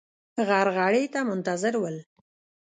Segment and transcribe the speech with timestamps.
[0.47, 1.97] غرغړې ته منتظر ول.